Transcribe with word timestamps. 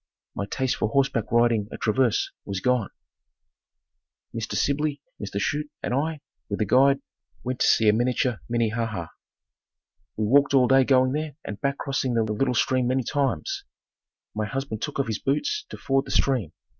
My 0.33 0.47
taste 0.47 0.77
for 0.77 0.89
horseback 0.89 1.31
riding 1.31 1.67
at 1.71 1.81
Traverse 1.81 2.31
was 2.43 2.59
gone. 2.59 2.89
Mr. 4.33 4.55
Sibley, 4.55 4.99
Mr. 5.23 5.39
Chute 5.39 5.69
and 5.83 5.93
I, 5.93 6.21
with 6.49 6.59
a 6.59 6.65
guide, 6.65 7.01
went 7.43 7.59
to 7.59 7.67
see 7.67 7.87
a 7.87 7.93
miniature 7.93 8.41
Minnehaha. 8.49 9.09
We 10.17 10.25
walked 10.25 10.55
all 10.55 10.67
day 10.67 10.85
going 10.85 11.11
there 11.11 11.35
and 11.45 11.61
back 11.61 11.77
crossing 11.77 12.15
the 12.15 12.23
little 12.23 12.55
stream 12.55 12.87
many 12.87 13.03
times. 13.03 13.63
My 14.33 14.47
husband 14.47 14.81
took 14.81 14.97
off 14.99 15.05
his 15.05 15.19
boots 15.19 15.67
to 15.69 15.77
ford 15.77 16.05
the 16.05 16.09
stream. 16.09 16.51